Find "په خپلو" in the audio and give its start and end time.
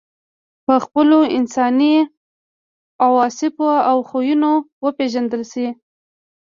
0.65-1.19